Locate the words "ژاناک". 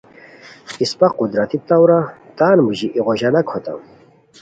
3.19-3.47